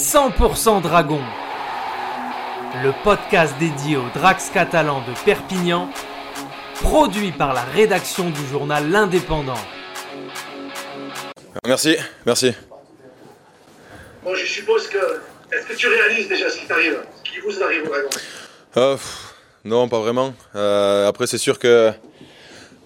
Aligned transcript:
100% 0.00 0.80
Dragon, 0.80 1.20
le 2.82 2.92
podcast 3.04 3.54
dédié 3.60 3.98
aux 3.98 4.08
Drax 4.14 4.48
catalans 4.48 5.02
de 5.06 5.12
Perpignan, 5.26 5.90
produit 6.80 7.32
par 7.32 7.52
la 7.52 7.60
rédaction 7.64 8.30
du 8.30 8.46
journal 8.50 8.90
L'Indépendant. 8.90 9.60
Merci, 11.66 11.96
merci. 12.24 12.54
Bon, 14.24 14.34
je 14.34 14.46
suppose 14.46 14.88
que. 14.88 14.96
Est-ce 15.52 15.66
que 15.66 15.74
tu 15.74 15.88
réalises 15.88 16.28
déjà 16.28 16.48
ce 16.48 16.56
qui 16.56 16.66
t'arrive 16.66 16.96
Ce 17.22 17.30
qui 17.30 17.40
vous 17.40 17.62
arrive 17.62 17.82
au 17.82 17.88
Dragon? 17.88 18.08
Euh, 18.78 18.92
pff, 18.94 19.34
non, 19.66 19.86
pas 19.86 19.98
vraiment. 19.98 20.32
Euh, 20.56 21.08
après, 21.08 21.26
c'est 21.26 21.38
sûr 21.38 21.58
que 21.58 21.92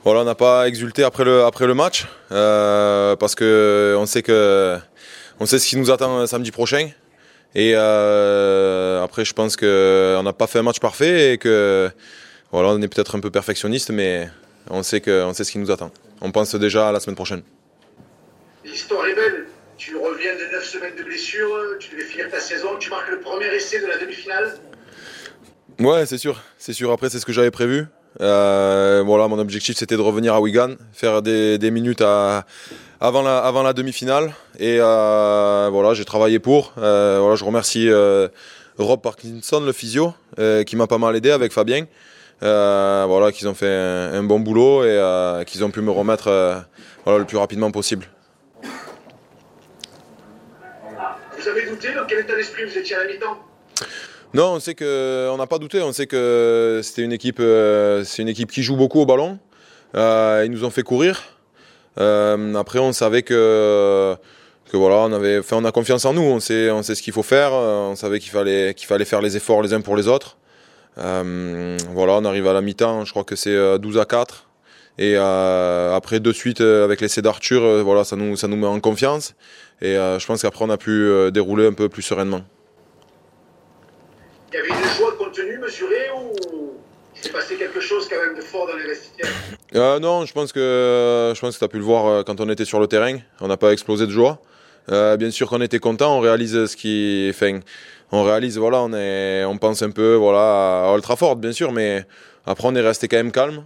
voilà, 0.03 0.23
on 0.23 0.25
n'a 0.25 0.35
pas 0.35 0.67
exulté 0.67 1.05
après 1.05 1.23
le, 1.25 1.45
après 1.45 1.69
le 1.69 1.75
match 1.75 2.07
euh, 2.33 3.15
parce 3.15 3.37
que 3.37 3.95
on 3.97 4.05
sait 4.05 4.23
que 4.23 4.77
on 5.39 5.47
sait 5.47 5.61
ce 5.61 5.67
qui 5.69 5.77
nous 5.77 5.93
attend 5.93 6.27
samedi 6.27 6.51
prochain. 6.51 6.91
Et 7.55 7.73
euh, 7.77 9.03
après, 9.03 9.25
je 9.25 9.33
pense 9.33 9.57
qu'on 9.57 10.23
n'a 10.23 10.33
pas 10.33 10.47
fait 10.47 10.59
un 10.59 10.63
match 10.63 10.81
parfait 10.81 11.35
et 11.35 11.39
que 11.39 11.91
voilà, 12.51 12.71
on 12.71 12.83
est 12.83 12.89
peut-être 12.89 13.17
un 13.17 13.21
peu 13.21 13.31
perfectionniste, 13.31 13.91
mais 13.91 14.29
on 14.71 14.83
sait 14.83 15.01
que 15.01 15.25
on 15.25 15.33
sait 15.35 15.45
ce 15.45 15.53
qui 15.53 15.59
nous 15.59 15.71
attend. 15.71 15.93
On 16.21 16.33
pense 16.33 16.55
déjà 16.55 16.89
à 16.89 16.93
la 16.93 17.01
semaine 17.01 17.17
prochaine. 17.17 17.43
L'histoire 18.65 19.07
est 19.07 19.15
belle. 19.15 19.47
Tu 19.77 19.97
reviens 19.97 20.35
de 20.35 20.53
9 20.53 20.65
semaines 20.65 20.97
de 20.97 21.03
blessure, 21.03 21.49
tu 21.79 21.91
devais 21.91 22.05
finir 22.05 22.31
ta 22.31 22.41
saison, 22.41 22.77
tu 22.79 22.91
marques 22.91 23.11
le 23.11 23.21
premier 23.21 23.47
essai 23.47 23.81
de 23.81 23.87
la 23.87 23.99
demi-finale. 23.99 24.55
Ouais, 25.81 26.07
c'est 26.07 26.19
sûr, 26.19 26.41
c'est 26.59 26.73
sûr. 26.73 26.93
Après, 26.93 27.11
c'est 27.11 27.19
ce 27.19 27.27
que 27.27 27.33
j'avais 27.33 27.51
prévu. 27.51 27.87
Euh, 28.21 29.03
voilà, 29.05 29.27
mon 29.27 29.39
objectif 29.41 29.77
c'était 29.77 29.97
de 29.97 30.01
revenir 30.01 30.35
à 30.35 30.41
Wigan, 30.41 30.75
faire 30.93 31.21
des, 31.23 31.59
des 31.59 31.73
minutes 31.73 32.01
à, 32.01 32.47
avant 33.01 33.23
la, 33.23 33.39
avant 33.39 33.63
la 33.63 33.73
demi-finale. 33.73 34.33
Et 34.59 34.79
euh, 34.81 35.69
voilà, 35.71 35.95
j'ai 35.95 36.05
travaillé 36.05 36.39
pour. 36.39 36.73
Euh, 36.79 37.19
voilà, 37.21 37.37
je 37.37 37.45
remercie 37.45 37.89
euh, 37.89 38.29
Rob 38.79 39.01
Parkinson, 39.01 39.61
le 39.61 39.73
physio, 39.73 40.15
qui 40.67 40.77
m'a 40.77 40.87
pas 40.87 40.99
mal 40.99 41.15
aidé 41.17 41.31
avec 41.31 41.53
Fabien. 41.53 41.87
Voilà, 42.41 43.33
qu'ils 43.33 43.49
ont 43.49 43.55
fait 43.55 43.69
un, 43.69 44.15
un 44.15 44.23
bon 44.23 44.41
boulot 44.41 44.85
et 44.85 45.45
qu'ils 45.47 45.65
ont 45.65 45.71
pu 45.71 45.81
me 45.81 45.91
remettre 45.91 46.65
voilà, 47.05 47.19
le 47.19 47.25
plus 47.25 47.39
rapidement 47.39 47.71
possible. 47.71 48.07
Vous 51.39 51.49
avez 51.49 51.67
douté 51.69 51.95
dans 51.95 52.07
quel 52.07 52.21
état 52.21 52.35
d'esprit 52.35 52.65
vous 52.65 52.79
étiez 52.79 52.97
à 52.97 53.05
la 53.05 53.13
mi-temps? 53.13 53.39
Non, 54.33 54.55
on 54.55 54.61
sait 54.61 54.75
que 54.75 55.29
on 55.31 55.37
n'a 55.37 55.47
pas 55.47 55.59
douté. 55.59 55.83
On 55.83 55.93
sait 55.93 56.07
que 56.07 56.81
c'était 56.83 57.03
une 57.03 57.13
équipe, 57.13 57.41
c'est 57.41 58.23
une 58.23 58.29
équipe 58.29 58.51
qui 58.51 58.63
joue 58.63 58.77
beaucoup 58.77 59.01
au 59.01 59.07
ballon. 59.07 59.39
Ils 59.95 60.49
nous 60.51 60.65
ont 60.65 60.71
fait 60.71 60.83
courir. 60.83 61.23
Euh, 61.99 62.55
après, 62.55 62.79
on 62.79 62.93
savait 62.93 63.23
que 63.23 64.17
que 64.71 64.77
voilà, 64.77 64.97
on 64.97 65.13
avait, 65.13 65.41
on 65.53 65.65
a 65.65 65.73
confiance 65.73 66.05
en 66.05 66.15
nous. 66.15 66.23
On 66.23 66.41
sait, 66.41 66.71
on 66.71 66.83
sait 66.83 66.95
ce 66.95 67.03
qu'il 67.03 67.13
faut 67.13 67.23
faire. 67.23 67.51
Euh, 67.53 67.91
On 67.91 67.97
savait 67.97 68.19
qu'il 68.19 68.33
fallait 68.33 68.75
qu'il 68.75 68.87
fallait 68.87 69.05
faire 69.05 69.21
les 69.21 69.37
efforts 69.37 69.63
les 69.63 69.73
uns 69.73 69.81
pour 69.81 69.97
les 69.97 70.09
autres. 70.09 70.37
Euh, 70.99 71.77
voilà, 71.93 72.15
on 72.15 72.25
arrive 72.25 72.47
à 72.49 72.53
la 72.53 72.61
mi-temps. 72.61 73.05
Je 73.05 73.11
crois 73.11 73.25
que 73.25 73.37
c'est 73.37 73.55
euh, 73.55 73.79
12 73.79 73.99
à 73.99 74.05
4. 74.05 74.49
Et 74.99 75.17
après, 75.17 76.21
de 76.21 76.33
suite, 76.33 76.61
avec 76.61 77.01
l'essai 77.01 77.21
d'Arthur, 77.21 77.83
voilà, 77.83 78.05
ça 78.05 78.15
nous, 78.15 78.37
ça 78.37 78.47
nous 78.47 78.57
met 78.57 78.69
en 78.69 78.79
confiance. 78.79 79.35
Et 79.83 79.95
je 79.95 80.25
pense 80.25 80.43
qu'après, 80.43 80.65
on 80.65 80.71
a 80.71 80.77
pu 80.77 81.11
dérouler 81.33 81.67
un 81.67 81.73
peu 81.73 81.89
plus 81.89 82.03
sereinement. 82.03 82.43
Il 84.53 84.57
y 84.57 84.59
avait 84.61 84.71
contenue, 85.19 85.59
mesurée, 85.59 86.11
ou 86.17 86.74
s'est 87.25 87.33
passé 87.33 87.57
quelque 87.57 87.81
chose 87.81 88.09
quand 88.09 88.21
même 88.25 88.37
de 88.37 88.43
fort 88.43 88.67
dans 88.67 88.77
les 88.77 88.87
vestiaires 88.87 89.29
Euh, 89.75 89.99
non, 89.99 90.25
je 90.25 90.33
pense 90.33 90.53
que 90.53 91.33
je 91.35 91.41
pense 91.41 91.55
que 91.55 91.59
tu 91.59 91.65
as 91.65 91.69
pu 91.69 91.79
le 91.79 91.85
voir 91.85 92.07
euh, 92.07 92.23
quand 92.23 92.41
on 92.41 92.49
était 92.49 92.65
sur 92.65 92.79
le 92.81 92.87
terrain. 92.87 93.17
On 93.41 93.49
n'a 93.49 93.57
pas 93.57 93.73
explosé 93.73 94.07
de 94.07 94.13
joie. 94.13 94.41
Euh, 94.91 95.17
bien 95.17 95.31
sûr 95.31 95.49
qu'on 95.49 95.61
était 95.63 95.79
content. 95.79 96.17
On 96.17 96.21
réalise 96.21 96.67
ce 96.67 96.77
qui, 96.77 97.27
enfin, 97.31 97.61
on 98.13 98.23
réalise 98.23 98.59
voilà, 98.59 98.83
on 98.83 98.93
est, 98.93 99.45
on 99.45 99.57
pense 99.59 99.83
un 99.83 99.91
peu 99.91 100.15
voilà 100.15 100.87
à 100.87 100.93
Old 100.93 101.03
Trafford, 101.03 101.37
bien 101.37 101.53
sûr, 101.53 101.73
mais 101.73 102.05
après 102.47 102.69
on 102.69 102.75
est 102.75 102.81
resté 102.81 103.09
quand 103.09 103.17
même 103.17 103.33
calme. 103.33 103.65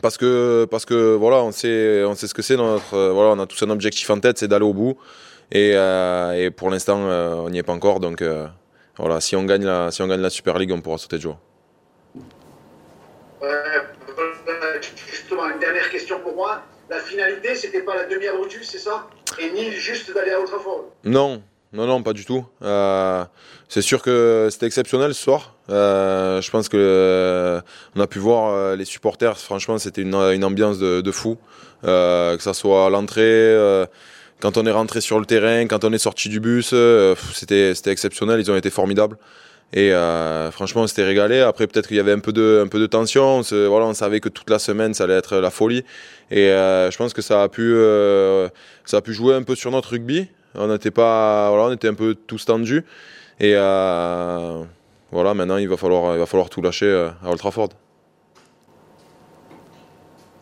Parce 0.00 0.16
que 0.16 0.66
parce 0.70 0.84
que 0.84 1.16
voilà, 1.16 1.38
on 1.38 1.50
sait 1.50 2.04
on 2.04 2.14
sait 2.14 2.28
ce 2.28 2.34
que 2.34 2.42
c'est 2.42 2.56
notre 2.56 2.96
voilà, 3.10 3.30
on 3.32 3.38
a 3.40 3.46
tous 3.46 3.62
un 3.64 3.70
objectif 3.70 4.08
en 4.10 4.20
tête, 4.20 4.38
c'est 4.38 4.48
d'aller 4.48 4.64
au 4.64 4.72
bout. 4.74 4.96
Et, 5.50 5.70
et 5.72 6.50
pour 6.50 6.70
l'instant, 6.70 7.00
on 7.44 7.50
n'y 7.50 7.58
est 7.58 7.64
pas 7.64 7.72
encore. 7.72 7.98
Donc 7.98 8.22
voilà, 9.00 9.20
si 9.20 9.36
on 9.36 9.44
gagne 9.44 9.64
la 9.64 9.90
si 9.90 10.02
on 10.02 10.06
gagne 10.06 10.20
la 10.20 10.30
Super 10.30 10.58
League, 10.58 10.72
on 10.72 10.80
pourra 10.80 10.98
sauter 10.98 11.16
de 11.16 11.22
joie. 11.22 11.38
Ouais, 13.40 13.48
euh, 13.48 14.80
justement, 15.10 15.48
une 15.50 15.58
dernière 15.58 15.88
question 15.90 16.20
pour 16.20 16.34
moi. 16.34 16.62
La 16.88 16.98
finalité, 16.98 17.54
c'était 17.54 17.82
pas 17.82 17.94
la 17.94 18.04
demi 18.04 18.26
à 18.26 18.32
Brutus, 18.34 18.68
c'est 18.68 18.78
ça? 18.78 19.08
Et 19.38 19.50
ni 19.50 19.70
juste 19.70 20.12
d'aller 20.12 20.32
à 20.32 20.40
Old 20.40 20.48
Trafford 20.48 20.86
Non, 21.04 21.42
non, 21.72 21.86
non, 21.86 22.02
pas 22.02 22.12
du 22.12 22.24
tout. 22.24 22.44
Euh, 22.62 23.24
c'est 23.68 23.80
sûr 23.80 24.02
que 24.02 24.48
c'était 24.50 24.66
exceptionnel 24.66 25.14
ce 25.14 25.22
soir. 25.22 25.54
Euh, 25.70 26.40
je 26.40 26.50
pense 26.50 26.68
que 26.68 26.76
euh, 26.76 27.60
on 27.94 28.00
a 28.00 28.08
pu 28.08 28.18
voir 28.18 28.74
les 28.74 28.84
supporters. 28.84 29.38
Franchement, 29.38 29.78
c'était 29.78 30.02
une, 30.02 30.14
une 30.16 30.44
ambiance 30.44 30.78
de, 30.78 31.00
de 31.00 31.12
fou. 31.12 31.38
Que 31.82 32.38
ça 32.40 32.52
soit 32.52 32.86
à 32.86 32.90
l'entrée, 32.90 33.56
quand 34.40 34.56
on 34.56 34.66
est 34.66 34.70
rentré 34.70 35.00
sur 35.00 35.18
le 35.20 35.26
terrain, 35.26 35.66
quand 35.66 35.84
on 35.84 35.92
est 35.92 35.98
sorti 35.98 36.28
du 36.28 36.40
bus, 36.40 36.70
euh, 36.72 37.14
c'était 37.34 37.72
exceptionnel. 37.86 38.40
Ils 38.40 38.50
ont 38.50 38.56
été 38.56 38.70
formidables. 38.70 39.16
Et 39.72 39.92
euh, 39.92 40.50
franchement, 40.50 40.82
on 40.82 40.86
s'était 40.88 41.04
régalé. 41.04 41.40
Après, 41.40 41.66
peut-être 41.68 41.86
qu'il 41.86 41.96
y 41.96 42.00
avait 42.00 42.12
un 42.12 42.18
peu 42.18 42.32
de, 42.32 42.62
un 42.64 42.68
peu 42.68 42.80
de 42.80 42.86
tension. 42.86 43.36
On, 43.38 43.42
se- 43.44 43.66
voilà, 43.66 43.86
on 43.86 43.94
savait 43.94 44.18
que 44.18 44.28
toute 44.28 44.50
la 44.50 44.58
semaine, 44.58 44.94
ça 44.94 45.04
allait 45.04 45.14
être 45.14 45.36
la 45.36 45.50
folie. 45.50 45.84
Et 46.32 46.48
euh, 46.50 46.90
je 46.90 46.96
pense 46.98 47.12
que 47.12 47.22
ça 47.22 47.42
a 47.44 47.48
pu, 47.48 47.62
euh, 47.74 48.48
ça 48.84 48.96
a 48.96 49.00
pu 49.00 49.12
jouer 49.12 49.34
un 49.36 49.42
peu 49.44 49.54
sur 49.54 49.70
notre 49.70 49.90
rugby. 49.90 50.28
On 50.56 50.66
n'était 50.66 50.90
pas, 50.90 51.48
voilà, 51.50 51.66
on 51.66 51.72
était 51.72 51.86
un 51.86 51.94
peu 51.94 52.16
tous 52.16 52.44
tendus. 52.44 52.84
Et 53.38 53.52
voilà, 55.12 55.34
maintenant, 55.34 55.56
il 55.56 55.68
va 55.68 55.76
falloir, 55.76 56.14
il 56.14 56.18
va 56.18 56.26
falloir 56.26 56.50
tout 56.50 56.62
lâcher 56.62 56.90
à 57.24 57.28
Old 57.30 57.38
Trafford. 57.38 57.68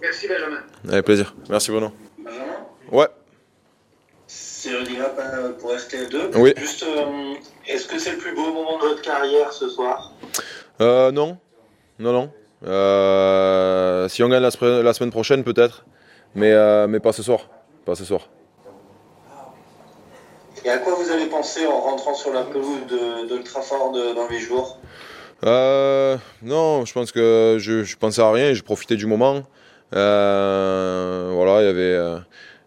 Merci 0.01 0.29
Benjamin. 0.29 0.61
Avec 0.91 1.05
plaisir. 1.05 1.35
Merci 1.51 1.71
Bruno. 1.71 1.93
Benjamin? 2.19 2.45
Ouais. 2.91 3.09
C'est 4.29 4.77
Rudy 4.77 4.97
Grapp 4.97 5.19
euh, 5.19 5.53
pour 5.53 5.73
RTL2. 5.73 6.37
Oui. 6.37 6.53
Juste, 6.59 6.83
euh, 6.83 7.33
est-ce 7.67 7.89
que 7.89 7.99
c'est 7.99 8.13
le 8.13 8.19
plus 8.19 8.35
beau 8.35 8.53
moment 8.53 8.77
de 8.77 8.89
votre 8.89 9.01
carrière 9.01 9.51
ce 9.55 9.71
soir? 9.71 10.13
Euh, 10.83 11.11
non, 11.11 11.39
non, 11.99 12.13
non. 12.13 12.31
Euh, 12.67 14.07
si 14.09 14.23
on 14.23 14.29
gagne 14.29 14.43
la, 14.43 14.51
semaine 14.51 15.11
prochaine, 15.11 15.45
peut-être. 15.45 15.87
Mais, 16.35 16.53
euh, 16.53 16.87
mais 16.87 17.01
pas 17.01 17.13
ce 17.13 17.23
soir. 17.23 17.49
Pas 17.87 17.95
ce 17.95 18.05
soir. 18.05 18.29
Et 20.63 20.69
à 20.69 20.77
quoi 20.77 20.95
vous 20.95 21.11
avez 21.11 21.25
pensé 21.27 21.67
en 21.67 21.81
rentrant 21.81 22.13
sur 22.13 22.31
la 22.35 22.43
pelouse 22.43 22.87
de, 22.87 23.29
de 23.29 23.35
Old 23.35 23.45
Trafford 23.45 23.93
dans 23.93 24.29
les 24.29 24.41
jours? 24.41 24.79
Euh, 25.47 26.19
non, 26.43 26.85
je 26.85 26.93
pense 26.93 27.13
que 27.13 27.57
je, 27.59 27.83
je 27.83 27.97
pensais 27.97 28.21
à 28.21 28.31
rien, 28.31 28.53
j'ai 28.53 28.61
profité 28.61 28.97
du 28.97 29.07
moment. 29.07 29.45
Euh, 29.95 31.31
voilà, 31.33 31.63
il 31.63 31.65
y 31.65 31.69
avait 31.71 32.21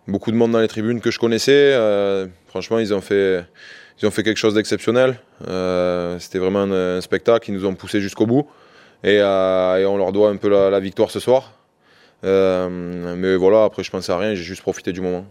beaucoup 0.07 0.31
de 0.31 0.35
monde 0.35 0.51
dans 0.51 0.59
les 0.59 0.67
tribunes 0.67 1.01
que 1.01 1.11
je 1.11 1.19
connaissais. 1.19 1.73
Euh, 1.73 2.27
franchement, 2.47 2.79
ils 2.79 2.93
ont 2.93 3.01
fait, 3.01 3.45
ils 4.01 4.05
ont 4.07 4.11
fait 4.11 4.23
quelque 4.23 4.37
chose 4.37 4.53
d'exceptionnel. 4.53 5.19
Euh, 5.47 6.19
C'était 6.19 6.39
vraiment 6.39 6.59
un, 6.61 6.97
un 6.97 7.01
spectacle, 7.01 7.49
ils 7.49 7.53
nous 7.53 7.65
ont 7.65 7.75
poussé 7.75 8.01
jusqu'au 8.01 8.25
bout. 8.25 8.47
Et, 9.03 9.19
euh, 9.19 9.77
et 9.79 9.85
on 9.85 9.97
leur 9.97 10.11
doit 10.11 10.29
un 10.29 10.35
peu 10.37 10.49
la, 10.49 10.69
la 10.69 10.79
victoire 10.79 11.09
ce 11.11 11.19
soir. 11.19 11.53
Mais 12.23 13.35
voilà, 13.35 13.63
après, 13.63 13.83
je 13.83 13.89
pensais 13.91 14.11
à 14.11 14.17
rien, 14.17 14.35
j'ai 14.35 14.43
juste 14.43 14.61
profité 14.61 14.91
du 14.91 15.01
moment. 15.01 15.25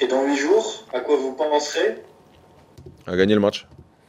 Et 0.00 0.06
dans 0.06 0.24
8 0.26 0.36
jours, 0.36 0.86
à 0.92 1.00
quoi 1.00 1.16
vous 1.16 1.32
penserez? 1.34 1.96
À 3.06 3.16
gagner 3.16 3.34
le 3.34 3.40
match. 3.40 3.66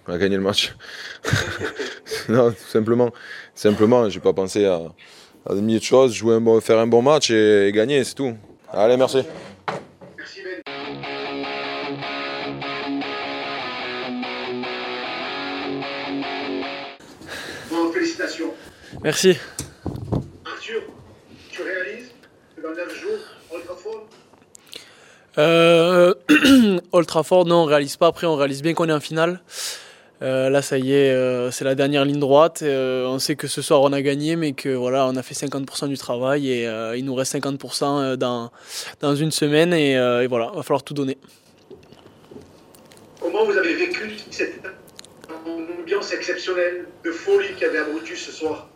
À 0.07 0.17
gagner 0.17 0.35
le 0.37 0.41
match. 0.41 0.75
non, 2.29 2.51
tout 2.51 2.67
simplement. 2.69 3.11
Simplement, 3.53 4.09
j'ai 4.09 4.19
pas 4.19 4.33
pensé 4.33 4.65
à, 4.65 4.81
à 5.49 5.53
des 5.53 5.61
milliers 5.61 5.79
de 5.79 5.83
choses. 5.83 6.13
Jouer 6.13 6.35
un 6.35 6.41
bon, 6.41 6.59
faire 6.61 6.79
un 6.79 6.87
bon 6.87 7.01
match 7.01 7.29
et, 7.29 7.67
et 7.67 7.71
gagner, 7.71 8.03
c'est 8.03 8.15
tout. 8.15 8.35
Allez, 8.77 8.97
merci. 8.97 9.23
Merci 10.17 10.41
Ben. 10.43 11.65
Bon, 17.71 17.91
félicitations. 17.93 18.53
Merci. 19.01 19.37
Arthur, 20.45 20.81
tu 21.51 21.61
réalises 21.61 22.11
que 22.55 22.61
dans 22.61 22.73
9 22.75 22.99
jours, 22.99 23.19
Old 23.51 23.65
Trafford 23.65 24.07
Euh, 25.37 26.13
Old 26.91 27.07
Trafford, 27.07 27.45
non, 27.45 27.63
on 27.63 27.65
réalise 27.65 27.95
pas. 27.95 28.07
Après, 28.07 28.27
on 28.27 28.35
réalise 28.35 28.61
bien 28.61 28.73
qu'on 28.73 28.89
est 28.89 28.93
en 28.93 28.99
finale. 28.99 29.41
Euh, 30.25 30.49
là, 30.49 30.63
ça 30.63 30.79
y 30.79 30.91
est, 30.91 31.11
euh, 31.11 31.51
c'est 31.51 31.63
la 31.63 31.75
dernière 31.75 32.03
ligne 32.03 32.19
droite. 32.19 32.61
Euh, 32.63 33.05
on 33.05 33.19
sait 33.19 33.35
que 33.35 33.47
ce 33.47 33.61
soir, 33.61 33.81
on 33.83 33.93
a 33.93 34.01
gagné, 34.01 34.35
mais 34.35 34.53
que 34.53 34.69
voilà, 34.69 35.05
on 35.07 35.15
a 35.15 35.21
fait 35.21 35.35
50% 35.35 35.87
du 35.87 35.97
travail 35.97 36.49
et 36.49 36.63
il 36.97 37.05
nous 37.05 37.15
reste 37.15 37.35
50% 37.35 38.15
dans, 38.15 38.51
dans 39.01 39.15
une 39.15 39.31
semaine. 39.31 39.73
Et, 39.73 39.91
et 39.91 40.27
voilà, 40.27 40.51
va 40.55 40.63
falloir 40.63 40.83
tout 40.83 40.95
donner. 40.95 41.17
Comment 43.19 43.45
vous 43.45 43.57
avez 43.57 43.75
vécu 43.75 44.17
cette 44.31 44.61
ambiance 45.45 46.11
exceptionnelle 46.11 46.85
de 47.03 47.11
folie 47.11 47.53
qu'il 47.53 47.67
y 47.67 47.69
avait 47.69 47.91
Brutus 47.91 48.25
ce 48.25 48.31
soir? 48.31 48.69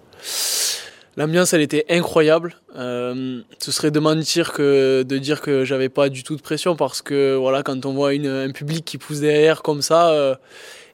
L'ambiance, 1.20 1.52
elle 1.52 1.60
était 1.60 1.86
incroyable. 1.90 2.56
Euh, 2.78 3.42
ce 3.60 3.74
serait 3.74 3.92
de 3.92 4.00
mentir 4.00 4.54
que 4.54 5.04
de 5.04 5.18
dire 5.18 5.42
que 5.42 5.66
j'avais 5.66 5.90
pas 5.90 6.08
du 6.08 6.24
tout 6.24 6.38
de 6.38 6.42
pression 6.42 6.78
parce 6.78 7.02
que 7.02 7.36
voilà, 7.36 7.62
quand 7.62 7.86
on 7.86 7.94
voit 7.94 8.14
une, 8.14 8.28
un 8.28 8.52
public 8.52 8.86
qui 8.86 8.98
pousse 8.98 9.20
derrière 9.20 9.62
comme 9.62 9.82
ça, 9.82 10.12
euh, 10.12 10.36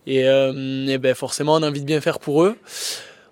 et, 0.07 0.27
euh, 0.27 0.87
et, 0.87 0.97
ben 0.97 1.15
forcément, 1.15 1.55
on 1.55 1.63
a 1.63 1.67
envie 1.67 1.81
de 1.81 1.85
bien 1.85 2.01
faire 2.01 2.19
pour 2.19 2.43
eux. 2.43 2.55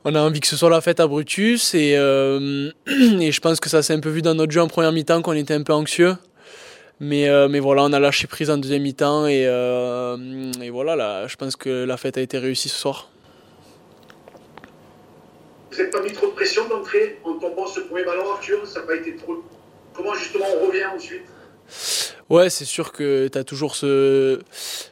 On 0.05 0.15
a 0.15 0.21
envie 0.21 0.39
que 0.39 0.47
ce 0.47 0.57
soit 0.57 0.69
la 0.69 0.81
fête 0.81 0.99
à 0.99 1.07
Brutus 1.07 1.73
et, 1.75 1.95
euh, 1.95 2.69
je 2.87 3.39
pense 3.39 3.59
que 3.59 3.69
ça 3.69 3.81
s'est 3.81 3.93
un 3.93 3.99
peu 3.99 4.09
vu 4.09 4.21
dans 4.21 4.33
notre 4.33 4.51
jeu 4.51 4.61
en 4.61 4.67
première 4.67 4.91
mi-temps 4.91 5.21
qu'on 5.21 5.33
était 5.33 5.53
un 5.53 5.63
peu 5.63 5.73
anxieux. 5.73 6.15
Mais, 6.99 7.27
euh, 7.29 7.47
mais 7.47 7.59
voilà, 7.59 7.83
on 7.83 7.93
a 7.93 7.99
lâché 7.99 8.27
prise 8.27 8.49
en 8.49 8.57
deuxième 8.57 8.81
mi-temps 8.81 9.27
et, 9.27 9.43
et 9.43 10.69
voilà, 10.69 10.95
là, 10.95 11.27
je 11.27 11.35
pense 11.35 11.55
que 11.55 11.85
la 11.85 11.97
fête 11.97 12.17
a 12.17 12.21
été 12.21 12.37
réussie 12.37 12.69
ce 12.69 12.77
soir. 12.77 13.09
Vous 15.71 15.77
n'êtes 15.79 15.91
pas 15.91 16.03
mis 16.03 16.11
trop 16.11 16.27
de 16.27 16.33
pression 16.33 16.67
d'entrée 16.67 17.17
en 17.23 17.33
tombant 17.33 17.65
ce 17.65 17.79
premier 17.79 18.03
ballon, 18.03 18.31
Arthur? 18.31 18.65
Ça 18.67 18.81
n'a 18.81 18.85
pas 18.85 18.95
été 18.95 19.15
trop. 19.15 19.43
Comment 19.93 20.13
justement 20.13 20.45
on 20.61 20.67
revient 20.67 20.85
ensuite? 20.85 21.23
Ouais, 22.33 22.49
c'est 22.49 22.65
sûr 22.65 22.91
que 22.91 23.27
tu 23.27 23.37
as 23.37 23.43
toujours 23.43 23.75
ce, 23.75 24.39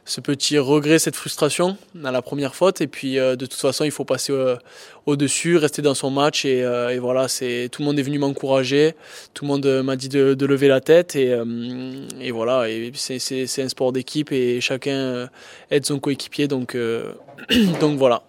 ce 0.05 0.21
petit 0.21 0.59
regret, 0.59 0.99
cette 0.99 1.15
frustration 1.15 1.75
à 2.05 2.11
la 2.11 2.21
première 2.21 2.53
faute. 2.53 2.81
Et 2.81 2.87
puis, 2.87 3.17
euh, 3.17 3.35
de 3.35 3.47
toute 3.47 3.59
façon, 3.59 3.83
il 3.83 3.89
faut 3.89 4.05
passer 4.05 4.31
euh, 4.31 4.57
au-dessus, 5.07 5.57
rester 5.57 5.81
dans 5.81 5.95
son 5.95 6.11
match. 6.11 6.45
Et, 6.45 6.63
euh, 6.63 6.89
et 6.89 6.99
voilà, 6.99 7.27
c'est 7.27 7.67
tout 7.71 7.81
le 7.81 7.87
monde 7.87 7.97
est 7.97 8.03
venu 8.03 8.19
m'encourager. 8.19 8.93
Tout 9.33 9.45
le 9.45 9.47
monde 9.47 9.65
m'a 9.81 9.95
dit 9.95 10.07
de, 10.07 10.45
lever 10.45 10.67
la 10.67 10.81
tête. 10.81 11.15
Et, 11.15 11.35
voilà, 12.29 12.69
et 12.69 12.91
c'est 12.93 13.63
un 13.63 13.69
sport 13.69 13.91
d'équipe 13.91 14.31
et 14.31 14.61
chacun 14.61 15.27
aide 15.71 15.87
son 15.87 15.97
coéquipier. 15.97 16.47
Donc, 16.47 16.77
donc 17.79 17.97
voilà 17.97 18.21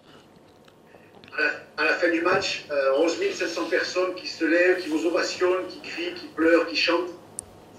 à 1.77 1.85
la 1.85 1.93
fin 1.93 2.09
du 2.09 2.21
match, 2.21 2.65
euh, 2.71 2.99
11 2.99 3.17
700 3.33 3.65
personnes 3.65 4.13
qui 4.15 4.27
se 4.27 4.45
lèvent, 4.45 4.77
qui 4.77 4.89
vous 4.89 5.05
ovationnent, 5.05 5.65
qui 5.67 5.79
crient, 5.81 6.13
qui 6.13 6.27
pleurent, 6.27 6.67
qui 6.67 6.75
chantent. 6.75 7.09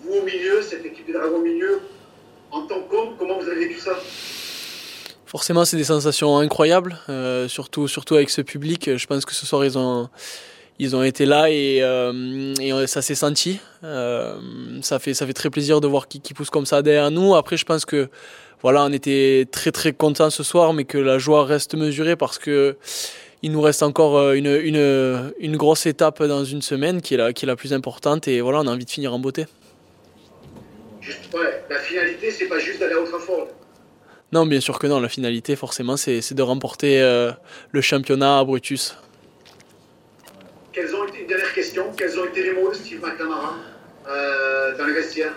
Vous 0.05 0.19
au 0.19 0.23
milieu, 0.23 0.61
cette 0.63 0.85
équipe 0.85 1.07
des 1.07 1.15
Dragons 1.15 1.37
au 1.37 1.43
milieu, 1.43 1.81
en 2.51 2.67
tant 2.67 2.81
qu'homme, 2.83 3.15
comment 3.19 3.39
vous 3.39 3.49
avez 3.49 3.69
vécu 3.69 3.81
ça? 3.81 3.93
Forcément, 5.25 5.65
c'est 5.65 5.77
des 5.77 5.85
sensations 5.85 6.37
incroyables, 6.39 6.99
euh, 7.09 7.49
surtout, 7.49 7.89
surtout 7.89 8.15
avec 8.15 8.31
ce 8.31 8.43
public. 8.43 8.97
Je 8.97 9.07
pense 9.07 9.25
que 9.25 9.35
ce 9.35 9.47
soir, 9.47 9.65
ils 9.65 9.79
ont, 9.79 10.09
ils 10.79 10.95
ont 10.95 11.03
été 11.03 11.25
là 11.25 11.51
et, 11.51 11.83
euh, 11.83 12.87
ça 12.87 13.03
s'est 13.03 13.15
senti. 13.15 13.59
Euh, 13.83 14.37
ça, 14.83 14.99
fait, 14.99 15.15
ça 15.15 15.27
fait 15.27 15.33
très 15.33 15.51
plaisir 15.51 15.81
de 15.81 15.89
voir 15.89 16.07
qui, 16.07 16.21
pousse 16.35 16.51
comme 16.51 16.67
ça 16.67 16.83
derrière 16.83 17.11
nous. 17.11 17.35
Après, 17.35 17.57
je 17.57 17.65
pense 17.65 17.85
que 17.85 18.09
voilà, 18.63 18.85
on 18.85 18.93
était 18.93 19.49
très 19.51 19.73
très 19.73 19.93
contents 19.93 20.31
ce 20.31 20.43
soir, 20.43 20.75
mais 20.75 20.85
que 20.85 20.99
la 20.99 21.19
joie 21.19 21.45
reste 21.45 21.75
mesurée 21.75 22.17
parce 22.17 22.39
que 22.39 22.77
il 23.43 23.53
nous 23.53 23.61
reste 23.61 23.83
encore 23.83 24.33
une, 24.33 24.47
une, 24.47 25.33
une, 25.39 25.57
grosse 25.57 25.85
étape 25.85 26.23
dans 26.23 26.45
une 26.45 26.63
semaine 26.63 27.03
qui 27.03 27.13
est, 27.13 27.19
la, 27.19 27.33
qui 27.33 27.45
est 27.45 27.49
la 27.49 27.57
plus 27.57 27.75
importante 27.75 28.27
et 28.27 28.41
voilà, 28.41 28.61
on 28.61 28.67
a 28.67 28.71
envie 28.71 28.87
de 28.87 28.91
finir 28.91 29.13
en 29.13 29.19
beauté. 29.19 29.47
Ouais, 31.35 31.65
la 31.69 31.79
finalité, 31.79 32.31
c'est 32.31 32.47
pas 32.47 32.59
juste 32.59 32.81
d'aller 32.81 32.95
au 32.95 33.05
Trafford. 33.05 33.49
Non, 34.33 34.47
bien 34.47 34.61
sûr 34.61 34.79
que 34.79 34.87
non. 34.87 35.01
La 35.01 35.09
finalité, 35.09 35.57
forcément, 35.57 35.97
c'est 35.97 36.33
de 36.33 36.43
remporter 36.43 37.01
euh, 37.01 37.33
le 37.73 37.81
championnat 37.81 38.39
à 38.39 38.45
Brutus. 38.45 38.97
Quelles 40.73 40.95
ont 40.95 41.07
été, 41.07 41.21
une 41.21 41.29
dernière 41.29 41.53
question, 41.55 41.93
quels 41.97 42.19
ont 42.19 42.25
été 42.25 42.43
les 42.43 42.53
mots 42.53 42.71
de 42.71 42.75
Steve 42.75 43.01
McNamara 43.01 43.55
euh, 44.09 44.77
dans 44.77 44.87
les 44.87 44.95
vestiaires 44.95 45.35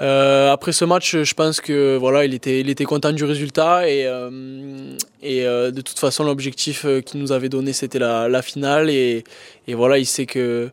euh, 0.00 0.50
après 0.50 0.72
ce 0.72 0.84
match, 0.84 1.16
je 1.16 1.34
pense 1.34 1.60
que 1.60 1.96
voilà, 1.96 2.24
il 2.24 2.34
était, 2.34 2.60
il 2.60 2.68
était 2.68 2.84
content 2.84 3.12
du 3.12 3.24
résultat 3.24 3.88
et, 3.88 4.04
euh, 4.06 4.96
et 5.22 5.46
euh, 5.46 5.70
de 5.70 5.80
toute 5.80 5.98
façon 5.98 6.24
l'objectif 6.24 6.84
qu'il 7.06 7.20
nous 7.20 7.30
avait 7.30 7.48
donné 7.48 7.72
c'était 7.72 8.00
la, 8.00 8.28
la, 8.28 8.42
finale 8.42 8.90
et, 8.90 9.22
et, 9.68 9.74
voilà, 9.74 9.98
il 9.98 10.06
sait 10.06 10.26
que 10.26 10.70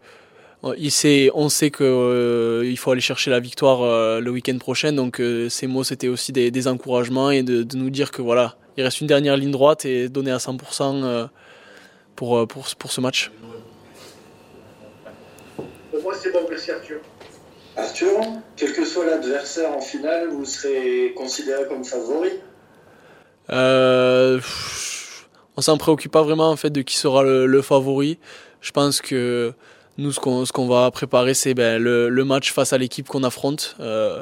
il 0.77 0.91
sait, 0.91 1.31
on 1.33 1.49
sait 1.49 1.71
que 1.71 1.83
euh, 1.83 2.65
il 2.65 2.77
faut 2.77 2.91
aller 2.91 3.01
chercher 3.01 3.31
la 3.31 3.39
victoire 3.39 3.81
le 4.21 4.29
week-end 4.31 4.57
prochain. 4.57 4.91
Donc 4.93 5.21
ces 5.49 5.67
mots 5.67 5.83
c'était 5.83 6.07
aussi 6.07 6.31
des, 6.31 6.51
des, 6.51 6.67
encouragements 6.67 7.31
et 7.31 7.43
de, 7.43 7.63
de, 7.63 7.77
nous 7.77 7.89
dire 7.89 8.11
que 8.11 8.21
voilà, 8.21 8.55
il 8.77 8.83
reste 8.83 9.01
une 9.01 9.07
dernière 9.07 9.37
ligne 9.37 9.51
droite 9.51 9.85
et 9.85 10.09
donner 10.09 10.31
à 10.31 10.37
100% 10.37 11.27
pour, 12.15 12.47
pour, 12.47 12.67
pour 12.77 12.91
ce 12.91 13.01
match. 13.01 13.31
Pour 15.91 16.01
moi 16.03 16.13
c'est 16.21 16.31
bon, 16.31 16.45
merci 16.49 16.71
Arthur. 16.71 16.99
Arthur, 17.77 18.19
quel 18.57 18.73
que 18.73 18.85
soit 18.85 19.05
l'adversaire 19.05 19.71
en 19.71 19.81
finale, 19.81 20.29
vous 20.29 20.45
serez 20.45 21.13
considéré 21.15 21.65
comme 21.67 21.85
favori? 21.85 22.31
Euh, 23.49 24.39
On 25.57 25.61
s'en 25.61 25.77
préoccupe 25.77 26.11
pas 26.11 26.21
vraiment 26.21 26.49
en 26.49 26.55
fait 26.55 26.69
de 26.69 26.81
qui 26.81 26.97
sera 26.97 27.23
le, 27.23 27.45
le 27.45 27.61
favori. 27.61 28.19
Je 28.59 28.71
pense 28.71 29.01
que 29.01 29.53
nous, 30.01 30.11
ce 30.11 30.51
qu'on 30.51 30.67
va 30.67 30.91
préparer, 30.91 31.33
c'est 31.33 31.53
ben, 31.53 31.81
le, 31.81 32.09
le, 32.09 32.25
match 32.25 32.51
face 32.51 32.73
à 32.73 32.77
l'équipe 32.77 33.07
qu'on 33.07 33.23
affronte. 33.23 33.75
Euh, 33.79 34.21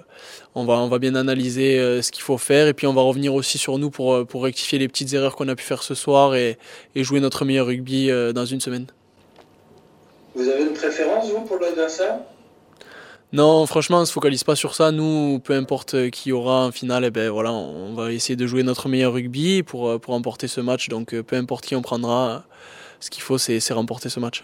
on, 0.54 0.66
va, 0.66 0.76
on 0.76 0.88
va 0.88 1.00
bien 1.00 1.16
analyser 1.16 1.80
euh, 1.80 2.02
ce 2.02 2.12
qu'il 2.12 2.22
faut 2.22 2.38
faire 2.38 2.68
et 2.68 2.74
puis 2.74 2.86
on 2.86 2.94
va 2.94 3.02
revenir 3.02 3.34
aussi 3.34 3.58
sur 3.58 3.78
nous 3.78 3.90
pour, 3.90 4.26
pour 4.28 4.44
rectifier 4.44 4.78
les 4.78 4.88
petites 4.88 5.14
erreurs 5.14 5.36
qu'on 5.36 5.48
a 5.48 5.56
pu 5.56 5.64
faire 5.64 5.82
ce 5.82 5.96
soir 5.96 6.36
et, 6.36 6.58
et 6.96 7.04
jouer 7.04 7.20
notre 7.20 7.46
meilleur 7.46 7.68
rugby 7.68 8.12
euh, 8.12 8.34
dans 8.34 8.46
une 8.46 8.60
semaine. 8.60 8.88
Vous 10.36 10.48
avez 10.48 10.64
une 10.64 10.74
préférence, 10.74 11.32
vous, 11.32 11.42
pour 11.42 11.58
l'adversaire 11.60 12.20
non, 13.32 13.68
franchement, 13.68 14.00
on 14.00 14.06
se 14.06 14.12
focalise 14.12 14.44
pas 14.44 14.56
sur 14.56 14.74
ça. 14.74 14.92
Nous, 14.92 15.40
peu 15.44 15.54
importe 15.54 16.10
qui 16.10 16.32
aura 16.32 16.66
en 16.66 16.72
finale, 16.72 17.06
eh 17.06 17.12
ben 17.12 17.30
voilà, 17.30 17.52
on 17.52 17.94
va 17.94 18.12
essayer 18.12 18.36
de 18.36 18.48
jouer 18.48 18.64
notre 18.64 18.90
meilleur 18.90 19.14
rugby 19.14 19.62
pour 19.62 20.02
pour 20.02 20.16
remporter 20.16 20.48
ce 20.48 20.62
match. 20.62 20.90
Donc, 20.90 21.14
peu 21.14 21.36
importe 21.36 21.64
qui 21.64 21.76
on 21.76 21.84
prendra, 21.84 22.46
ce 23.00 23.12
qu'il 23.12 23.22
faut, 23.22 23.38
c'est 23.38 23.72
remporter 23.72 24.10
ce 24.10 24.20
match. 24.20 24.44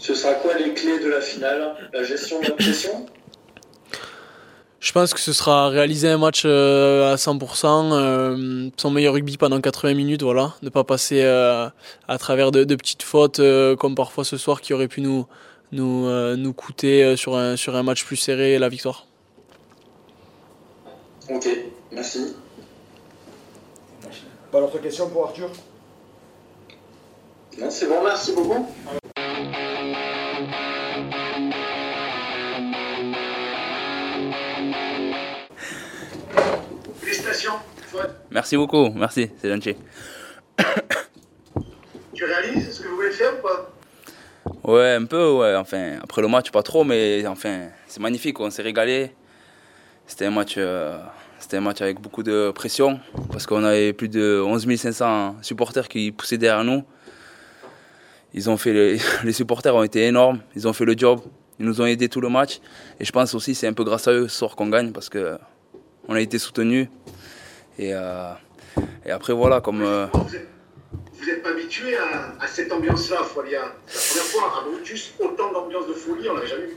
Ce 0.00 0.14
sera 0.14 0.32
quoi 0.34 0.54
les 0.54 0.72
clés 0.72 0.98
de 0.98 1.08
la 1.08 1.20
finale 1.20 1.76
La 1.92 2.02
gestion 2.02 2.40
de 2.40 2.46
la 2.46 2.54
pression? 2.54 3.06
Je 4.80 4.92
pense 4.92 5.12
que 5.12 5.20
ce 5.20 5.34
sera 5.34 5.68
réaliser 5.68 6.08
un 6.08 6.16
match 6.16 6.46
à 6.46 7.14
100%, 7.16 7.92
euh, 7.92 8.70
son 8.78 8.90
meilleur 8.90 9.12
rugby 9.12 9.36
pendant 9.36 9.60
80 9.60 9.92
minutes, 9.92 10.22
voilà, 10.22 10.54
ne 10.62 10.70
pas 10.70 10.84
passer 10.84 11.22
euh, 11.22 11.68
à 12.08 12.18
travers 12.18 12.50
de, 12.50 12.64
de 12.64 12.74
petites 12.76 13.02
fautes 13.02 13.40
euh, 13.40 13.76
comme 13.76 13.94
parfois 13.94 14.24
ce 14.24 14.38
soir 14.38 14.62
qui 14.62 14.72
aurait 14.72 14.88
pu 14.88 15.02
nous 15.02 15.26
nous, 15.72 16.06
euh, 16.06 16.34
nous 16.34 16.54
coûter 16.54 17.14
sur 17.16 17.36
un, 17.36 17.56
sur 17.56 17.76
un 17.76 17.82
match 17.82 18.04
plus 18.06 18.16
serré 18.16 18.58
la 18.58 18.70
victoire. 18.70 19.06
Ok, 21.28 21.46
merci. 21.92 22.34
Pas 24.50 24.60
d'autres 24.60 24.78
questions 24.78 25.10
pour 25.10 25.26
Arthur? 25.26 25.50
Non, 27.58 27.70
c'est 27.70 27.86
bon, 27.86 28.02
merci 28.02 28.32
beaucoup. 28.32 28.66
Merci 38.30 38.56
beaucoup, 38.56 38.90
merci, 38.90 39.30
c'est 39.38 39.48
gentil. 39.48 39.76
Tu 42.14 42.24
réalises 42.26 42.76
ce 42.76 42.82
que 42.82 42.88
vous 42.88 42.96
voulez 42.96 43.10
faire 43.10 43.32
ou 43.38 43.42
pas? 43.42 43.72
Ouais, 44.70 44.92
un 44.92 45.06
peu, 45.06 45.32
ouais. 45.32 45.54
Enfin, 45.56 45.98
après 46.02 46.20
le 46.20 46.28
match, 46.28 46.50
pas 46.50 46.62
trop, 46.62 46.84
mais 46.84 47.26
enfin, 47.26 47.68
c'est 47.86 48.00
magnifique. 48.00 48.38
On 48.40 48.50
s'est 48.50 48.62
régalé. 48.62 49.12
C'était 50.06 50.26
un 50.26 50.30
match, 50.30 50.54
euh, 50.58 50.98
c'était 51.38 51.56
un 51.56 51.62
match 51.62 51.80
avec 51.80 51.98
beaucoup 52.00 52.22
de 52.22 52.50
pression 52.54 53.00
parce 53.32 53.46
qu'on 53.46 53.64
avait 53.64 53.92
plus 53.94 54.08
de 54.08 54.42
11 54.44 54.76
500 54.76 55.36
supporters 55.40 55.88
qui 55.88 56.12
poussaient 56.12 56.36
derrière 56.36 56.62
nous. 56.62 56.84
Ils 58.34 58.50
ont 58.50 58.56
fait 58.56 58.72
les, 58.72 58.98
les, 59.24 59.32
supporters 59.32 59.74
ont 59.74 59.82
été 59.82 60.04
énormes. 60.04 60.40
Ils 60.54 60.68
ont 60.68 60.72
fait 60.72 60.84
le 60.84 60.94
job. 60.96 61.20
Ils 61.58 61.64
nous 61.64 61.80
ont 61.80 61.86
aidés 61.86 62.08
tout 62.08 62.20
le 62.20 62.28
match. 62.28 62.60
Et 62.98 63.04
je 63.04 63.12
pense 63.12 63.34
aussi 63.34 63.54
c'est 63.54 63.66
un 63.66 63.72
peu 63.72 63.84
grâce 63.84 64.08
à 64.08 64.12
eux 64.12 64.28
ce 64.28 64.36
soir 64.36 64.56
qu'on 64.56 64.68
gagne 64.68 64.92
parce 64.92 65.08
que 65.08 65.38
on 66.08 66.14
a 66.14 66.20
été 66.20 66.38
soutenus. 66.38 66.88
Et, 67.80 67.94
euh, 67.94 68.32
et 69.06 69.10
après 69.10 69.32
voilà, 69.32 69.62
comme 69.62 69.80
euh, 69.82 70.06
vous 70.12 71.26
n'êtes 71.26 71.42
pas 71.42 71.48
habitué 71.48 71.96
à, 71.96 72.44
à 72.44 72.46
cette 72.46 72.70
ambiance-là, 72.70 73.22
Folia. 73.22 73.72
C'est 73.86 74.18
la 74.18 74.24
première 74.24 74.52
fois 74.52 74.60
à 74.60 74.68
Brutus, 74.68 75.14
autant 75.18 75.50
d'ambiance 75.50 75.88
de 75.88 75.94
folie, 75.94 76.28
on 76.28 76.34
n'avait 76.34 76.46
jamais 76.46 76.66
vu. 76.66 76.76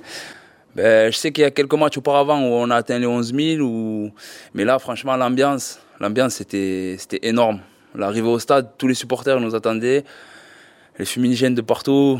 Ben, 0.75 1.11
je 1.11 1.17
sais 1.17 1.33
qu'il 1.33 1.41
y 1.41 1.45
a 1.45 1.51
quelques 1.51 1.73
matchs 1.73 1.97
auparavant 1.97 2.39
où 2.39 2.53
on 2.53 2.69
a 2.69 2.77
atteint 2.77 2.99
les 2.99 3.05
11 3.05 3.33
000, 3.35 3.61
ou... 3.61 4.11
mais 4.53 4.63
là, 4.63 4.79
franchement, 4.79 5.17
l'ambiance, 5.17 5.77
l'ambiance 5.99 6.35
c'était, 6.35 6.95
c'était 6.97 7.27
énorme. 7.27 7.59
L'arrivée 7.95 8.29
au 8.29 8.39
stade, 8.39 8.71
tous 8.77 8.87
les 8.87 8.93
supporters 8.93 9.41
nous 9.41 9.55
attendaient, 9.55 10.05
les 10.97 11.05
fumigènes 11.05 11.53
de 11.53 11.61
partout. 11.61 12.17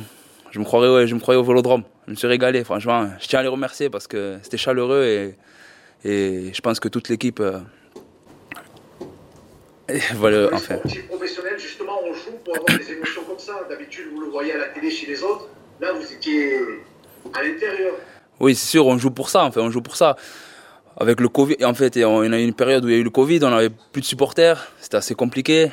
Je 0.52 0.60
me 0.60 0.66
croyais, 0.66 0.94
ouais, 0.94 1.08
je 1.08 1.16
me 1.16 1.22
croyais 1.22 1.40
au 1.40 1.44
vélodrome. 1.44 1.84
Je 2.08 2.12
me 2.12 2.16
suis 2.18 2.28
régalé, 2.28 2.66
franchement. 2.66 3.08
Je 3.22 3.28
tiens 3.30 3.40
à 3.40 3.44
les 3.44 3.48
remercier 3.48 3.90
parce 3.90 4.08
que 4.08 4.40
c'était 4.44 4.58
chaleureux 4.58 5.06
et, 5.06 5.38
et 6.04 6.54
je 6.54 6.62
pense 6.62 6.82
que 6.82 6.90
toute 6.90 7.08
l'équipe. 7.08 7.42
Enfin. 10.54 10.78
professionnel, 11.08 11.60
justement, 11.60 12.00
on 12.04 12.14
joue 12.14 12.38
pour 12.44 12.56
avoir 12.56 12.80
des 12.80 12.92
émotions 12.92 13.24
comme 13.28 13.40
ça. 13.40 13.66
D'habitude, 13.70 14.06
vous 14.14 14.22
le 14.22 14.30
voyez 14.30 14.54
à 14.54 14.58
la 14.58 14.68
télé 14.70 14.90
chez 14.90 15.08
les 15.08 15.24
autres. 15.24 15.48
Là, 15.80 15.92
vous 15.94 16.12
étiez 16.12 16.60
à 17.34 17.44
l'intérieur. 17.44 17.94
Oui, 18.40 18.56
c'est 18.56 18.68
sûr, 18.68 18.88
on 18.88 18.98
joue 18.98 19.12
pour 19.12 19.30
ça. 19.30 19.44
Enfin, 19.44 19.62
on 19.62 19.70
joue 19.70 19.82
pour 19.82 19.96
ça. 19.96 20.16
Avec 20.98 21.20
le 21.20 21.30
Covid, 21.30 21.64
en 21.64 21.74
fait, 21.74 21.98
on 22.04 22.22
a 22.32 22.40
eu 22.40 22.44
une 22.44 22.54
période 22.54 22.86
où 22.86 22.88
il 22.88 22.94
y 22.94 22.96
a 22.96 23.00
eu 23.00 23.04
le 23.04 23.10
Covid, 23.10 23.40
on 23.44 23.50
n'avait 23.50 23.70
plus 23.70 24.02
de 24.02 24.06
supporters, 24.06 24.72
c'était 24.80 24.98
assez 24.98 25.16
compliqué. 25.16 25.72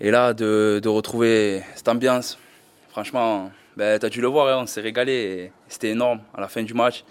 Et 0.00 0.10
là, 0.10 0.32
de, 0.32 0.80
de 0.82 0.88
retrouver 0.88 1.62
cette 1.74 1.88
ambiance, 1.88 2.38
franchement, 2.90 3.50
ben, 3.76 3.98
tu 3.98 4.06
as 4.06 4.08
dû 4.08 4.20
le 4.20 4.28
voir, 4.28 4.48
hein, 4.48 4.62
on 4.62 4.66
s'est 4.66 4.80
régalé. 4.80 5.52
C'était 5.68 5.90
énorme 5.90 6.20
à 6.34 6.40
la 6.40 6.48
fin 6.48 6.62
du 6.62 6.74
match. 6.74 7.04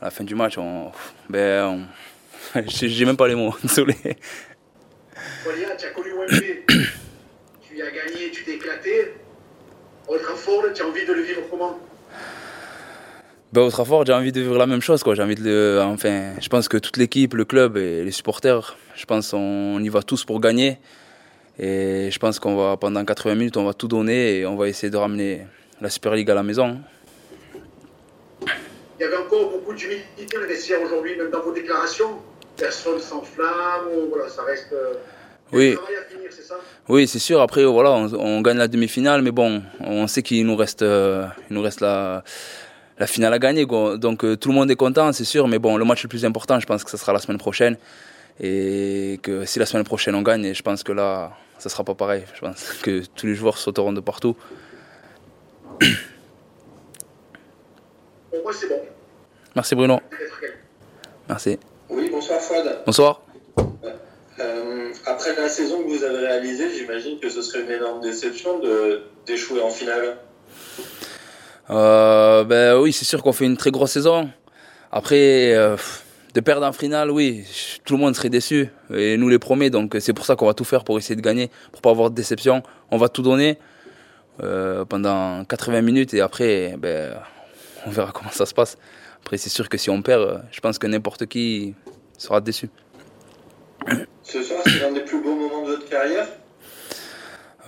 À 0.00 0.06
la 0.06 0.10
fin 0.10 0.24
du 0.24 0.34
match, 0.34 0.58
on, 0.58 0.90
ben, 1.28 1.86
on... 2.54 2.60
j'ai 2.66 3.04
même 3.04 3.16
pas 3.16 3.28
les 3.28 3.34
mots, 3.34 3.54
désolé. 3.62 3.96
Tu 5.78 5.86
as 5.86 5.90
connu 5.90 6.12
Wembley, 6.12 6.64
tu 6.68 7.76
y 7.76 7.82
as 7.82 7.90
gagné, 7.90 8.30
tu 8.30 8.44
t'es 8.44 8.54
éclaté. 8.54 9.14
Old 10.08 10.22
Trafford, 10.22 10.64
tu 10.74 10.82
as 10.82 10.86
envie 10.86 11.06
de 11.06 11.12
le 11.12 11.22
vivre 11.22 11.42
comment? 11.50 11.78
Ben, 13.52 13.60
au 13.60 13.70
Trafford, 13.70 14.06
j'ai 14.06 14.14
envie 14.14 14.32
de 14.32 14.40
vivre 14.40 14.56
la 14.56 14.66
même 14.66 14.80
chose. 14.80 15.02
Quoi. 15.02 15.14
J'ai 15.14 15.22
envie 15.22 15.34
de 15.34 15.44
le, 15.44 15.80
enfin, 15.82 16.32
je 16.40 16.48
pense 16.48 16.68
que 16.68 16.78
toute 16.78 16.96
l'équipe, 16.96 17.34
le 17.34 17.44
club 17.44 17.76
et 17.76 18.02
les 18.02 18.10
supporters, 18.10 18.76
je 18.94 19.04
pense 19.04 19.30
qu'on 19.30 19.78
y 19.78 19.88
va 19.90 20.02
tous 20.02 20.24
pour 20.24 20.40
gagner. 20.40 20.78
Et 21.58 22.08
je 22.10 22.18
pense 22.18 22.38
qu'on 22.38 22.56
va, 22.56 22.76
pendant 22.78 23.04
80 23.04 23.34
minutes, 23.34 23.56
on 23.58 23.64
va 23.64 23.74
tout 23.74 23.88
donner 23.88 24.38
et 24.38 24.46
on 24.46 24.56
va 24.56 24.68
essayer 24.68 24.90
de 24.90 24.96
ramener 24.96 25.46
la 25.82 25.90
Super 25.90 26.14
League 26.14 26.30
à 26.30 26.34
la 26.34 26.42
maison. 26.42 26.80
Il 28.98 29.02
y 29.02 29.04
avait 29.04 29.16
encore 29.16 29.50
beaucoup 29.50 29.74
d'humilité 29.74 30.26
dans 30.32 30.40
le 30.40 30.46
vestiaire 30.46 30.80
aujourd'hui, 30.80 31.16
même 31.16 31.30
dans 31.30 31.42
vos 31.42 31.52
déclarations. 31.52 32.20
Personne 32.56 33.00
s'enflamme, 33.00 34.08
voilà, 34.10 34.28
ça 34.28 34.42
reste. 34.42 34.72
Euh, 34.72 34.94
oui. 35.52 35.76
Finir, 36.08 36.30
c'est 36.30 36.42
ça? 36.42 36.56
Oui, 36.88 37.08
c'est 37.08 37.18
sûr. 37.18 37.40
Après, 37.40 37.64
voilà, 37.64 37.90
on, 37.92 38.12
on 38.14 38.40
gagne 38.40 38.58
la 38.58 38.68
demi-finale, 38.68 39.22
mais 39.22 39.30
bon, 39.30 39.62
on 39.80 40.06
sait 40.06 40.22
qu'il 40.22 40.46
nous 40.46 40.56
reste, 40.56 40.82
euh, 40.82 41.26
il 41.50 41.54
nous 41.54 41.62
reste 41.62 41.80
la, 41.80 42.22
la 42.98 43.06
finale 43.06 43.32
à 43.32 43.38
gagner. 43.38 43.66
Quoi. 43.66 43.96
Donc 43.96 44.24
euh, 44.24 44.36
tout 44.36 44.48
le 44.50 44.54
monde 44.54 44.70
est 44.70 44.76
content, 44.76 45.12
c'est 45.12 45.24
sûr. 45.24 45.48
Mais 45.48 45.58
bon, 45.58 45.76
le 45.76 45.84
match 45.84 46.02
le 46.02 46.08
plus 46.08 46.24
important, 46.24 46.60
je 46.60 46.66
pense 46.66 46.84
que 46.84 46.90
ce 46.90 46.96
sera 46.96 47.12
la 47.12 47.18
semaine 47.18 47.38
prochaine. 47.38 47.76
Et 48.40 49.18
que 49.22 49.44
si 49.44 49.58
la 49.58 49.66
semaine 49.66 49.84
prochaine 49.84 50.14
on 50.14 50.22
gagne, 50.22 50.54
je 50.54 50.62
pense 50.62 50.82
que 50.82 50.92
là, 50.92 51.32
ça 51.58 51.68
sera 51.68 51.84
pas 51.84 51.94
pareil. 51.94 52.24
Je 52.34 52.40
pense 52.40 52.74
que 52.82 53.02
tous 53.14 53.26
les 53.26 53.34
joueurs 53.34 53.58
sauteront 53.58 53.92
de 53.92 54.00
partout. 54.00 54.36
Pour 58.30 58.42
moi, 58.42 58.52
c'est 58.52 58.68
bon. 58.68 58.80
Merci 59.54 59.74
Bruno. 59.74 60.00
Merci. 61.28 61.58
Oui, 61.92 62.08
bonsoir 62.10 62.40
Fouad. 62.40 62.78
Bonsoir. 62.86 63.20
Euh, 64.40 64.88
après 65.04 65.36
la 65.36 65.48
saison 65.48 65.82
que 65.82 65.88
vous 65.88 66.02
avez 66.02 66.26
réalisée, 66.26 66.70
j'imagine 66.74 67.20
que 67.20 67.28
ce 67.28 67.42
serait 67.42 67.64
une 67.64 67.70
énorme 67.70 68.00
déception 68.00 68.60
d'échouer 69.26 69.60
en 69.60 69.68
finale. 69.68 70.16
Euh, 71.68 72.44
ben 72.44 72.78
oui, 72.78 72.92
c'est 72.92 73.04
sûr 73.04 73.22
qu'on 73.22 73.32
fait 73.32 73.44
une 73.44 73.58
très 73.58 73.70
grosse 73.70 73.90
saison. 73.90 74.30
Après, 74.90 75.54
euh, 75.54 75.76
de 76.32 76.40
perdre 76.40 76.66
en 76.66 76.72
finale, 76.72 77.10
oui, 77.10 77.44
tout 77.84 77.94
le 77.96 78.00
monde 78.00 78.16
serait 78.16 78.30
déçu. 78.30 78.70
Et 78.94 79.18
nous 79.18 79.28
les 79.28 79.38
premiers, 79.38 79.68
donc 79.68 79.94
c'est 80.00 80.14
pour 80.14 80.24
ça 80.24 80.34
qu'on 80.34 80.46
va 80.46 80.54
tout 80.54 80.64
faire 80.64 80.84
pour 80.84 80.96
essayer 80.96 81.16
de 81.16 81.20
gagner, 81.20 81.50
pour 81.72 81.82
pas 81.82 81.90
avoir 81.90 82.10
de 82.10 82.14
déception. 82.14 82.62
On 82.90 82.96
va 82.96 83.10
tout 83.10 83.22
donner 83.22 83.58
euh, 84.42 84.86
pendant 84.86 85.44
80 85.44 85.82
minutes 85.82 86.14
et 86.14 86.22
après, 86.22 86.74
ben, 86.78 87.14
on 87.86 87.90
verra 87.90 88.12
comment 88.12 88.30
ça 88.30 88.46
se 88.46 88.54
passe. 88.54 88.78
Après, 89.22 89.38
c'est 89.38 89.50
sûr 89.50 89.68
que 89.68 89.78
si 89.78 89.88
on 89.90 90.02
perd, 90.02 90.44
je 90.50 90.60
pense 90.60 90.78
que 90.78 90.86
n'importe 90.86 91.26
qui 91.26 91.74
sera 92.18 92.40
déçu. 92.40 92.68
Ce 94.22 94.42
soir, 94.42 94.60
c'est 94.64 94.80
l'un 94.80 94.92
des 94.92 95.00
plus 95.00 95.22
beaux 95.22 95.34
moments 95.34 95.62
de 95.62 95.72
votre 95.72 95.88
carrière? 95.88 96.26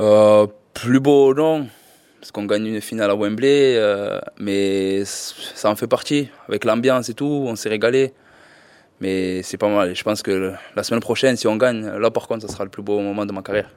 Euh, 0.00 0.46
Plus 0.75 1.00
beau, 1.00 1.32
non. 1.34 1.68
Parce 2.20 2.32
qu'on 2.32 2.44
gagne 2.46 2.66
une 2.66 2.80
finale 2.80 3.11
à 3.11 3.14
Wembley, 3.14 3.76
euh, 3.76 4.18
mais 4.38 5.04
ça 5.04 5.70
en 5.70 5.76
fait 5.76 5.87
partie. 5.87 6.28
Avec 6.49 6.64
l'ambiance 6.64 7.08
et 7.08 7.14
tout, 7.14 7.44
on 7.46 7.54
s'est 7.54 7.68
régalé. 7.68 8.12
Mais 9.00 9.42
c'est 9.42 9.56
pas 9.58 9.68
mal. 9.68 9.94
Je 9.94 10.02
pense 10.02 10.23
que 10.23 10.52
la 10.75 10.82
semaine 10.82 11.00
prochaine, 11.00 11.37
si 11.37 11.46
on 11.46 11.56
gagne, 11.56 11.87
là 11.87 12.11
par 12.11 12.26
contre, 12.26 12.46
ça 12.46 12.52
sera 12.52 12.64
le 12.64 12.70
plus 12.70 12.82
beau 12.82 12.99
moment 13.00 13.25
de 13.26 13.32
ma 13.32 13.42
carrière. 13.42 13.70